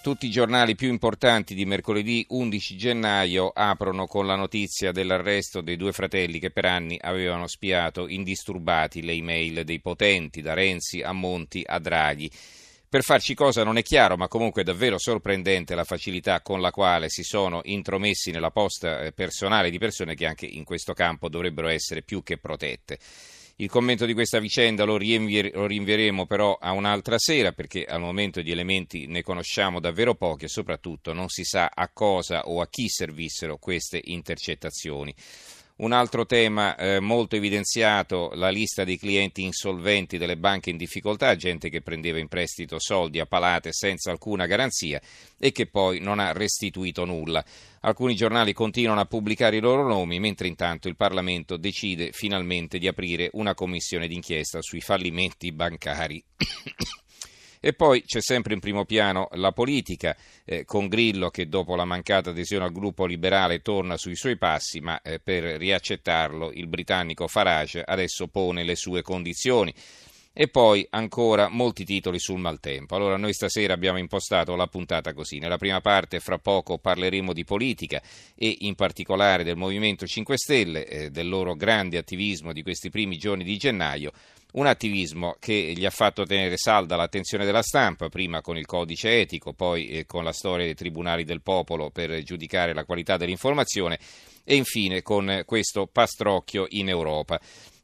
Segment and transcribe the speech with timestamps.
[0.00, 5.76] Tutti i giornali più importanti di mercoledì 11 gennaio aprono con la notizia dell'arresto dei
[5.76, 11.12] due fratelli che per anni avevano spiato indisturbati le email dei potenti, da Renzi a
[11.12, 12.30] Monti a Draghi.
[12.88, 16.70] Per farci cosa non è chiaro, ma comunque è davvero sorprendente la facilità con la
[16.70, 21.28] quale si sono intromessi nella posta eh, personale di persone che anche in questo campo
[21.28, 22.98] dovrebbero essere più che protette.
[23.60, 28.00] Il commento di questa vicenda lo, rinvier- lo rinvieremo però a un'altra sera perché al
[28.00, 32.60] momento di elementi ne conosciamo davvero pochi e soprattutto non si sa a cosa o
[32.60, 35.12] a chi servissero queste intercettazioni.
[35.78, 41.36] Un altro tema eh, molto evidenziato, la lista dei clienti insolventi delle banche in difficoltà,
[41.36, 45.00] gente che prendeva in prestito soldi a palate senza alcuna garanzia
[45.38, 47.44] e che poi non ha restituito nulla.
[47.82, 52.88] Alcuni giornali continuano a pubblicare i loro nomi, mentre intanto il Parlamento decide finalmente di
[52.88, 56.24] aprire una commissione d'inchiesta sui fallimenti bancari.
[57.60, 61.84] E poi c'è sempre in primo piano la politica, eh, con Grillo che dopo la
[61.84, 67.26] mancata adesione al gruppo liberale torna sui suoi passi, ma eh, per riaccettarlo il britannico
[67.26, 69.74] Farage adesso pone le sue condizioni.
[70.40, 72.94] E poi ancora molti titoli sul maltempo.
[72.94, 75.40] Allora noi stasera abbiamo impostato la puntata così.
[75.40, 78.00] Nella prima parte fra poco parleremo di politica
[78.36, 83.16] e in particolare del Movimento 5 Stelle, eh, del loro grande attivismo di questi primi
[83.16, 84.12] giorni di gennaio
[84.52, 89.20] un attivismo che gli ha fatto tenere salda l'attenzione della stampa, prima con il codice
[89.20, 93.98] etico, poi eh, con la storia dei tribunali del popolo per giudicare la qualità dell'informazione
[94.44, 97.38] e infine con questo pastrocchio in Europa.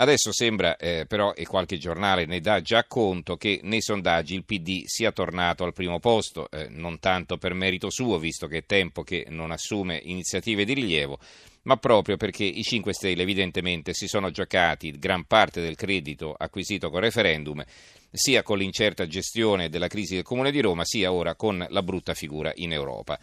[0.00, 4.44] Adesso sembra eh, però, e qualche giornale ne dà già conto, che nei sondaggi il
[4.44, 8.64] PD sia tornato al primo posto, eh, non tanto per merito suo, visto che è
[8.64, 11.18] tempo che non assume iniziative di rilievo,
[11.62, 16.90] ma proprio perché i 5 Stelle evidentemente si sono giocati gran parte del credito acquisito
[16.90, 17.64] col referendum,
[18.08, 22.14] sia con l'incerta gestione della crisi del Comune di Roma, sia ora con la brutta
[22.14, 23.18] figura in Europa.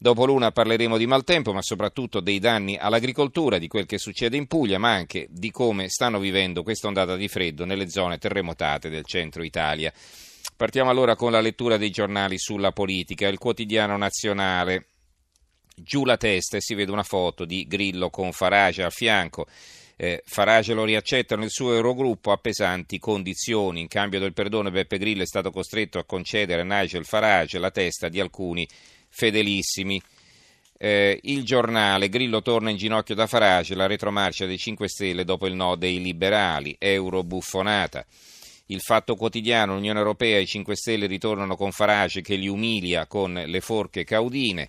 [0.00, 4.46] Dopo l'una parleremo di maltempo, ma soprattutto dei danni all'agricoltura, di quel che succede in
[4.46, 9.04] Puglia, ma anche di come stanno vivendo questa ondata di freddo nelle zone terremotate del
[9.04, 9.92] centro Italia.
[10.56, 13.26] Partiamo allora con la lettura dei giornali sulla politica.
[13.26, 14.86] Il quotidiano nazionale
[15.74, 19.46] giù la testa e si vede una foto di Grillo con Farage a fianco.
[19.96, 23.80] Eh, Farage lo riaccetta nel suo Eurogruppo a pesanti condizioni.
[23.80, 27.72] In cambio del perdono Beppe Grillo è stato costretto a concedere a Nigel Farage la
[27.72, 28.66] testa di alcuni
[29.08, 30.00] fedelissimi.
[30.80, 35.46] Eh, il giornale Grillo torna in ginocchio da Farage, la retromarcia dei 5 Stelle dopo
[35.46, 38.06] il no dei liberali, euro buffonata.
[38.66, 43.06] Il fatto quotidiano, l'Unione Europea e i 5 Stelle ritornano con Farage che li umilia
[43.06, 44.68] con le forche caudine.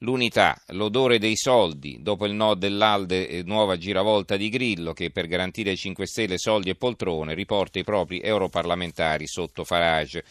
[0.00, 5.26] L'unità, l'odore dei soldi, dopo il no dell'Alde e nuova giravolta di Grillo che per
[5.26, 10.24] garantire ai 5 Stelle soldi e poltrone riporta i propri europarlamentari sotto Farage.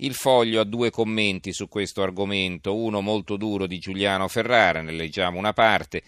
[0.00, 4.92] Il foglio ha due commenti su questo argomento, uno molto duro di Giuliano Ferrara, ne
[4.92, 6.02] leggiamo una parte,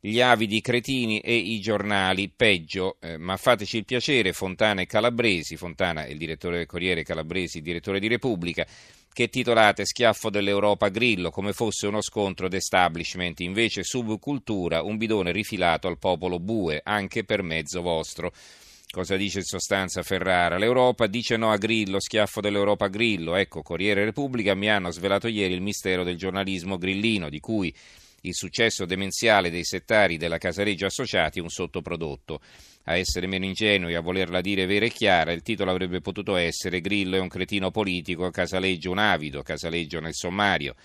[0.00, 5.56] gli avidi cretini e i giornali, peggio, eh, ma fateci il piacere, Fontana e Calabresi,
[5.56, 8.66] Fontana è il direttore del Corriere, Calabresi il direttore di Repubblica,
[9.12, 15.86] che titolate Schiaffo dell'Europa Grillo come fosse uno scontro d'establishment, invece subcultura, un bidone rifilato
[15.86, 18.32] al popolo bue, anche per mezzo vostro.
[18.94, 20.56] Cosa dice in sostanza Ferrara?
[20.56, 23.34] L'Europa dice no a Grillo, schiaffo dell'Europa Grillo.
[23.34, 27.74] Ecco, Corriere Repubblica mi hanno svelato ieri il mistero del giornalismo grillino, di cui
[28.20, 32.40] il successo demenziale dei settari della Casareggio Associati è un sottoprodotto.
[32.84, 36.80] A essere meno ingenui, a volerla dire vera e chiara, il titolo avrebbe potuto essere
[36.80, 40.76] Grillo è un cretino politico, Casaleggio un avido, Casaleggio nel sommario.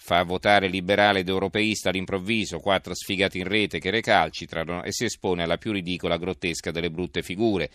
[0.00, 5.42] Fa votare liberale ed europeista all'improvviso, quattro sfigati in rete che recalcitrano e si espone
[5.42, 7.68] alla più ridicola grottesca delle brutte figure.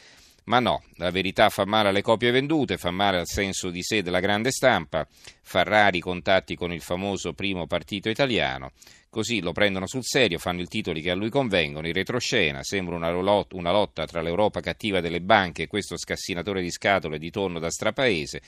[0.45, 4.01] Ma no, la verità fa male alle copie vendute, fa male al senso di sé
[4.01, 5.07] della grande stampa,
[5.41, 8.71] fa rari contatti con il famoso primo partito italiano.
[9.09, 12.95] Così lo prendono sul serio, fanno i titoli che a lui convengono, in retroscena sembra
[12.95, 17.29] una, lot- una lotta tra l'Europa cattiva delle banche e questo scassinatore di scatole di
[17.29, 18.41] tonno da strapaese.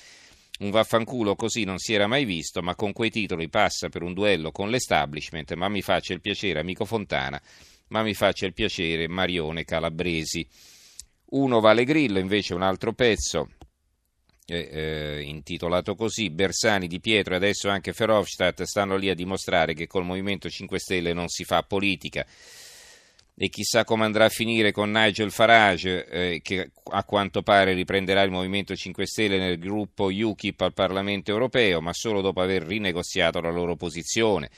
[0.57, 4.13] Un vaffanculo così non si era mai visto, ma con quei titoli passa per un
[4.13, 7.41] duello con l'establishment, ma mi faccia il piacere amico Fontana,
[7.89, 10.47] ma mi faccia il piacere Marione Calabresi.
[11.31, 13.49] Uno vale Grillo, invece un altro pezzo.
[14.47, 19.87] eh, intitolato così Bersani, Di Pietro e adesso anche Verhofstadt stanno lì a dimostrare che
[19.87, 22.23] col Movimento 5 Stelle non si fa politica
[23.37, 28.21] e chissà come andrà a finire con Nigel Farage eh, che a quanto pare riprenderà
[28.21, 33.41] il Movimento 5 Stelle nel gruppo UKIP al Parlamento europeo ma solo dopo aver rinegoziato
[33.41, 34.49] la loro posizione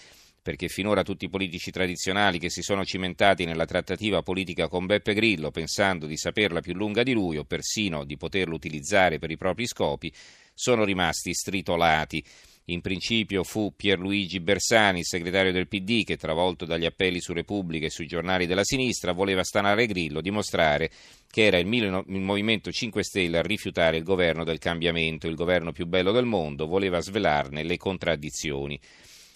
[0.47, 5.13] perché finora tutti i politici tradizionali che si sono cimentati nella trattativa politica con Beppe
[5.13, 9.35] Grillo pensando di saperla più lunga di lui o persino di poterlo utilizzare per i
[9.35, 10.09] propri scopi,
[10.53, 12.23] sono rimasti stritolati.
[12.69, 17.89] In principio fu Pierluigi Bersani, segretario del PD, che travolto dagli appelli su Repubblica e
[17.89, 20.91] sui giornali della sinistra voleva stanare Grillo, dimostrare
[21.31, 25.71] che era il, il Movimento 5 Stelle a rifiutare il governo del cambiamento, il governo
[25.71, 28.77] più bello del mondo, voleva svelarne le contraddizioni.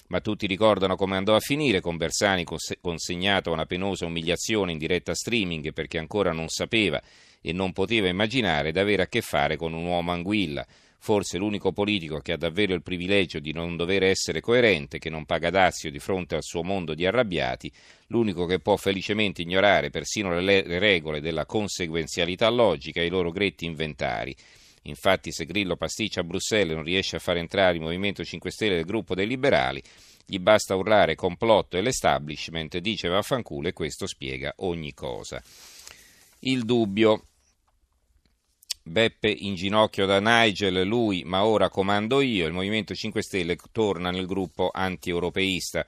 [0.07, 2.43] Ma tutti ricordano come andò a finire con Bersani
[2.81, 7.01] consegnato a una penosa umiliazione in diretta streaming perché ancora non sapeva
[7.39, 10.67] e non poteva immaginare di avere a che fare con un uomo anguilla,
[11.03, 15.25] forse l'unico politico che ha davvero il privilegio di non dover essere coerente, che non
[15.25, 17.71] paga dazio di fronte al suo mondo di arrabbiati,
[18.07, 23.65] l'unico che può felicemente ignorare persino le, regole della conseguenzialità logica e i loro gretti
[23.65, 24.35] inventari.
[24.83, 28.51] Infatti, se Grillo pasticcia a Bruxelles e non riesce a far entrare il Movimento 5
[28.51, 29.81] Stelle del gruppo dei liberali,
[30.23, 35.41] gli basta urlare complotto e l'establishment dice vaffanculo e questo spiega ogni cosa.
[36.41, 37.25] Il dubbio.
[38.83, 42.47] Beppe in ginocchio da Nigel, lui, ma ora comando io.
[42.47, 45.85] Il Movimento 5 Stelle torna nel gruppo anti-europeista.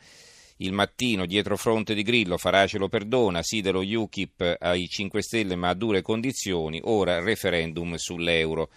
[0.57, 5.55] Il mattino, dietro fronte di Grillo, Farace lo perdona, sì dello UKIP ai 5 Stelle
[5.55, 8.69] ma a dure condizioni, ora referendum sull'euro.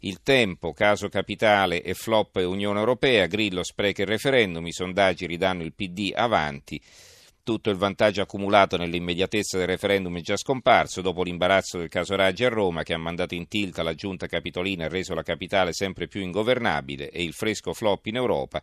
[0.00, 5.62] Il tempo, caso capitale e flop Unione Europea, Grillo spreca il referendum, i sondaggi ridanno
[5.62, 6.82] il PD avanti.
[7.44, 12.44] Tutto il vantaggio accumulato nell'immediatezza del referendum è già scomparso dopo l'imbarazzo del caso Raggi
[12.44, 16.06] a Roma che ha mandato in tilt la giunta capitolina e reso la capitale sempre
[16.06, 18.62] più ingovernabile e il fresco flop in Europa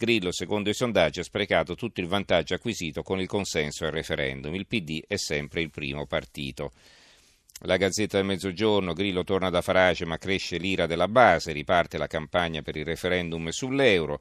[0.00, 4.54] Grillo, secondo i sondaggi, ha sprecato tutto il vantaggio acquisito con il consenso al referendum.
[4.54, 6.70] Il PD è sempre il primo partito.
[7.62, 12.06] La Gazzetta del Mezzogiorno, Grillo torna da Farace ma cresce l'ira della base, riparte la
[12.06, 14.20] campagna per il referendum sull'euro.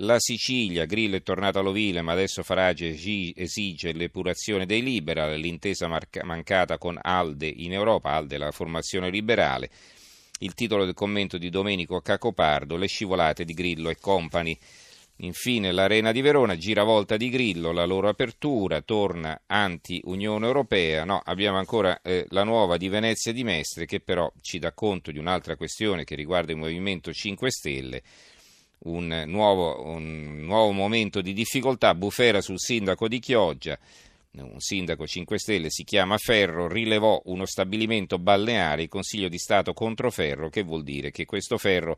[0.00, 2.94] La Sicilia, Grillo è tornato all'ovile ma adesso Farage
[3.34, 5.88] esige l'epurazione dei liberal, l'intesa
[6.22, 9.70] mancata con Alde in Europa, Alde la formazione liberale.
[10.40, 14.58] Il titolo del commento di Domenico Cacopardo, le scivolate di Grillo e Company.
[15.20, 21.06] Infine l'Arena di Verona, giravolta di Grillo, la loro apertura, torna anti-Unione Europea.
[21.06, 25.10] No, abbiamo ancora eh, la nuova di Venezia di Mestre che però ci dà conto
[25.10, 28.02] di un'altra questione che riguarda il Movimento 5 Stelle.
[28.78, 33.78] Un nuovo, un nuovo momento di difficoltà, bufera sul sindaco di Chioggia.
[34.38, 39.72] Un sindaco 5 Stelle si chiama Ferro, rilevò uno stabilimento balneare, il Consiglio di Stato
[39.72, 41.96] contro Ferro, che vuol dire che questo Ferro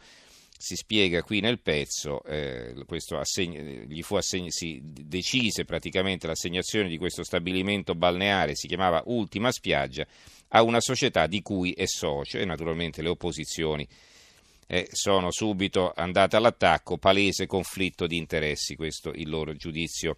[0.60, 2.74] si spiega qui nel pezzo, eh,
[3.16, 9.52] assegn- gli fu assegn- si decise praticamente l'assegnazione di questo stabilimento balneare, si chiamava Ultima
[9.52, 10.04] Spiaggia,
[10.48, 13.86] a una società di cui è socio e naturalmente le opposizioni
[14.68, 20.14] eh, sono subito andate all'attacco, palese conflitto di interessi, questo il loro giudizio